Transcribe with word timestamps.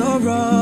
you're 0.00 0.18
wrong 0.20 0.59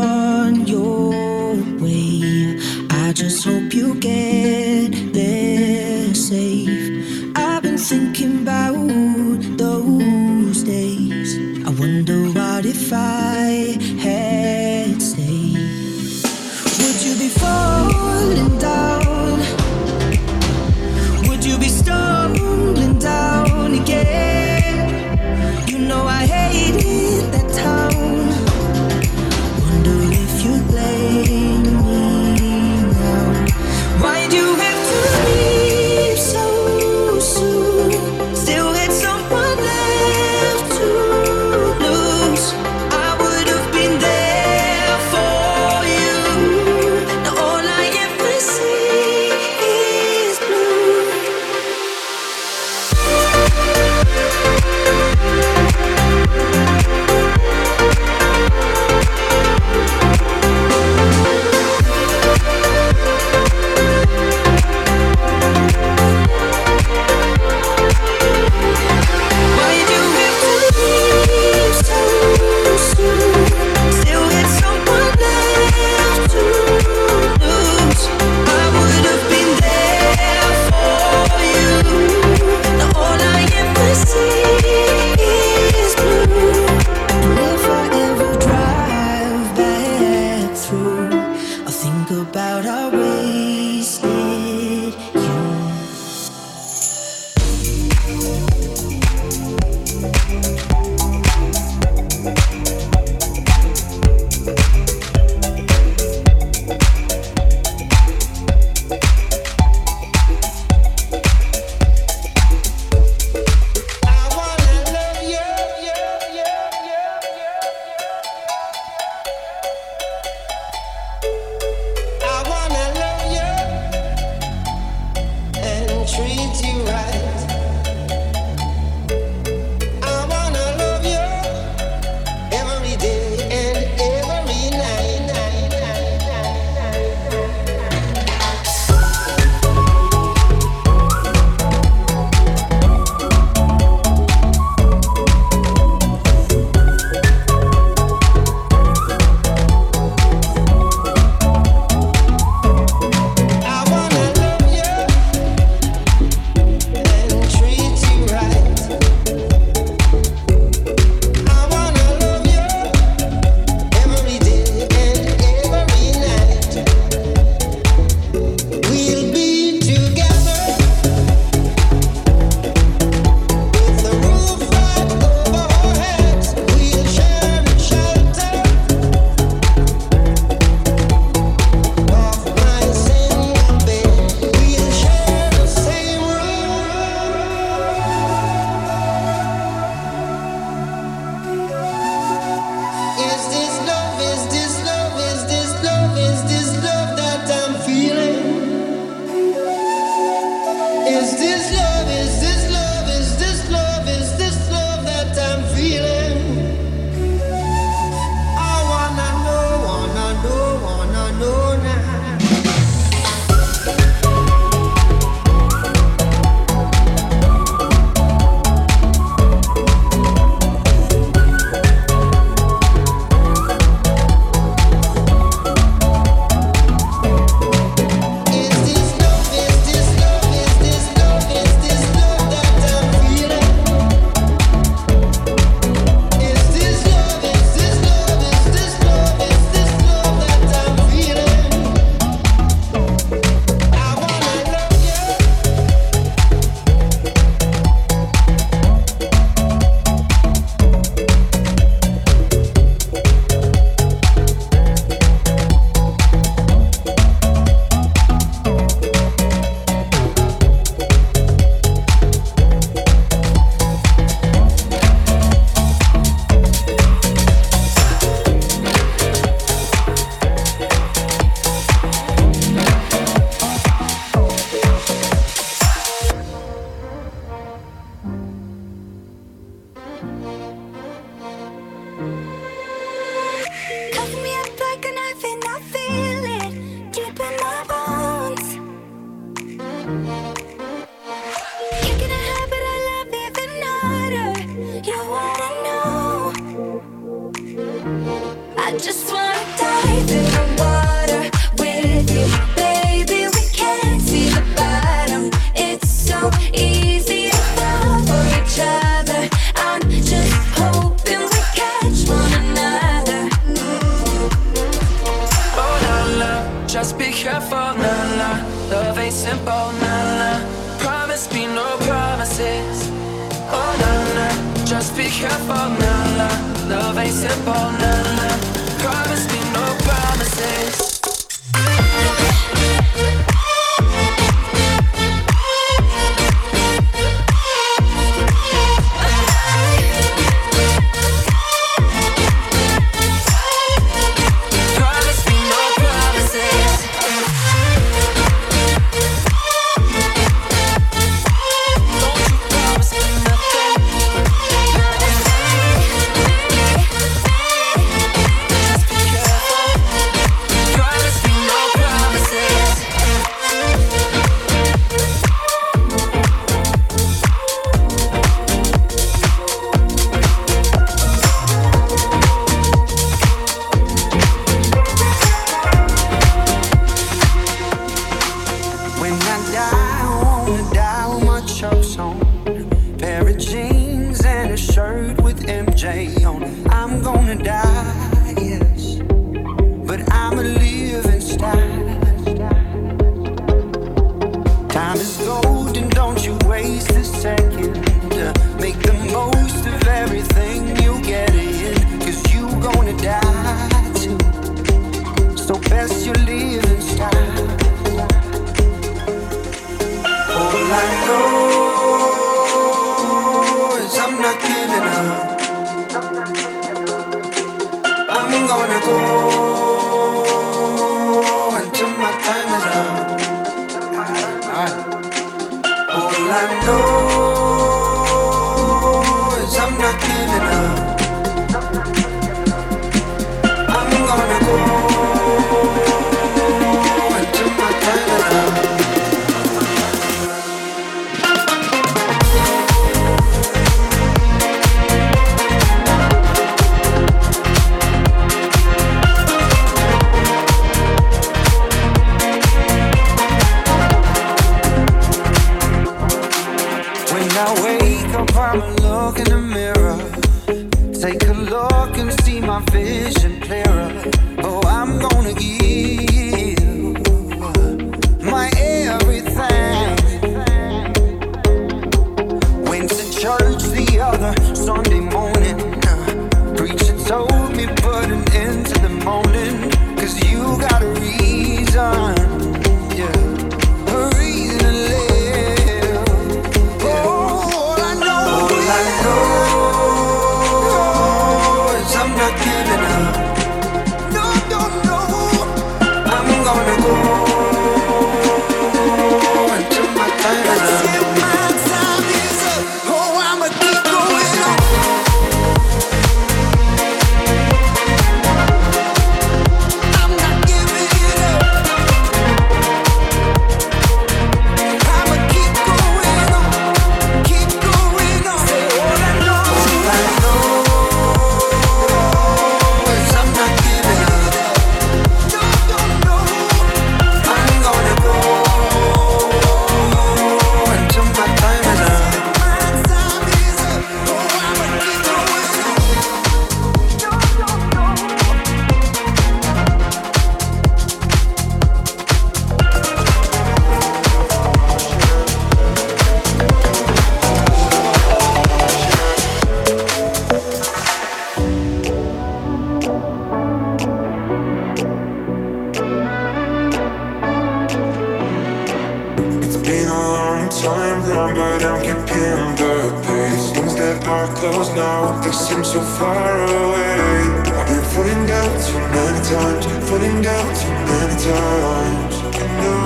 close 564.58 564.90
now, 564.94 565.40
they 565.40 565.52
seem 565.52 565.84
so 565.84 566.00
far 566.00 566.64
away. 566.64 567.46
I've 567.78 567.86
been 567.86 568.02
falling 568.10 568.44
down 568.46 568.70
too 568.82 568.98
many 569.14 569.40
times, 569.46 569.86
falling 570.08 570.42
down 570.42 570.66
too 570.74 570.94
many 571.10 571.36
times. 571.46 572.34
No, 572.82 572.96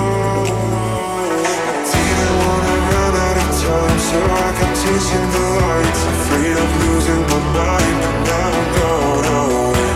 I 1.13 1.85
didn't 1.93 2.35
wanna 2.41 2.75
run 2.89 3.13
out 3.25 3.37
of 3.43 3.49
time, 3.61 3.99
so 4.09 4.17
I 4.17 4.49
kept 4.57 4.75
chasing 4.81 5.27
the 5.35 5.43
lights. 5.61 6.01
Afraid 6.13 6.57
of 6.63 6.69
losing 6.81 7.23
my 7.31 7.39
mind, 7.57 7.97
but 8.01 8.17
now 8.29 8.49
I'm 8.59 8.69
gone 8.77 9.27
away. 9.43 9.93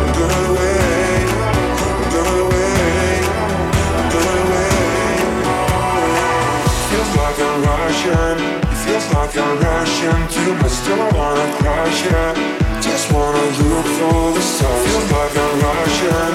I'm 0.00 0.16
away, 0.48 1.18
I'm 1.84 2.14
away, 2.24 2.72
I'm. 4.00 4.24
Feels 6.88 7.10
like 7.20 7.38
I'm 7.46 7.56
Russian 7.68 8.63
feels 9.04 9.14
like 9.14 9.36
I'm 9.36 9.58
rushing 9.58 10.28
to 10.28 10.54
my 10.62 10.68
still 10.68 10.98
wanna 11.12 11.56
crash, 11.58 12.04
yeah. 12.06 12.80
Just 12.80 13.12
wanna 13.12 13.38
look 13.38 13.86
for 13.86 14.32
the 14.32 14.40
sun. 14.40 14.86
Feels 14.86 15.12
like 15.12 15.36
I'm 15.36 15.60
rushing. 15.60 16.34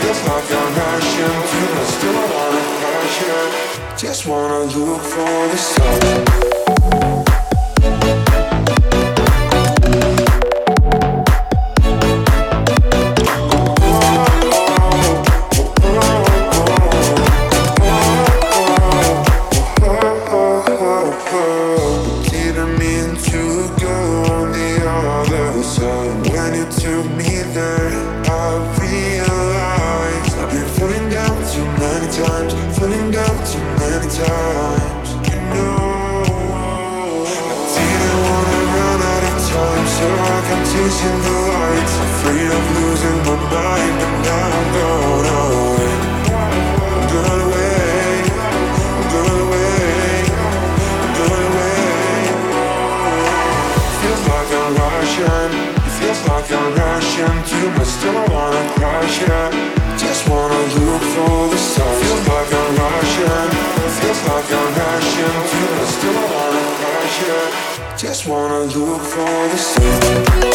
Feels 0.00 0.22
like 0.28 0.52
I'm 0.52 0.74
rushing 0.76 1.40
to 1.50 1.60
my 1.74 1.84
still 1.84 2.22
wanna 2.32 2.62
crash, 2.80 3.22
yeah. 3.26 3.96
Just 3.96 4.26
wanna 4.26 4.60
look 4.64 5.02
for 5.02 5.48
the 5.48 5.56
sun. 5.56 6.59
Just 68.20 68.28
wanna 68.28 68.64
look 68.64 69.00
for 69.00 69.48
the 69.48 69.56
sun. 69.56 70.49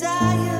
Desire. 0.00 0.59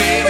okay. 0.00 0.23